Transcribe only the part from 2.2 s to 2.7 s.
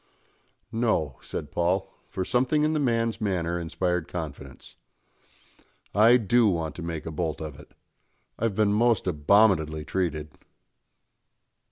something